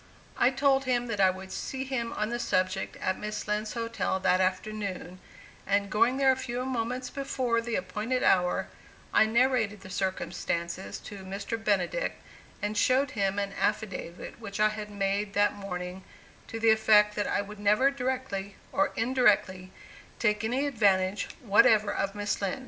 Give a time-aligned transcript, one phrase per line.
[0.35, 4.19] I told him that I would see him on the subject at Miss Lind's hotel
[4.21, 5.19] that afternoon,
[5.67, 8.67] and going there a few moments before the appointed hour,
[9.13, 11.63] I narrated the circumstances to Mr.
[11.63, 12.19] Benedict
[12.63, 16.03] and showed him an affidavit which I had made that morning
[16.47, 19.71] to the effect that I would never directly or indirectly
[20.17, 22.59] take any advantage whatever of Miss Lind.